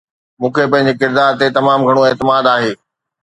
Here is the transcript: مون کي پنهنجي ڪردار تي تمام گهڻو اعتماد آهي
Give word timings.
مون 0.39 0.49
کي 0.55 0.63
پنهنجي 0.71 0.93
ڪردار 1.01 1.31
تي 1.39 1.47
تمام 1.57 1.79
گهڻو 1.87 2.01
اعتماد 2.05 2.43
آهي 2.55 2.71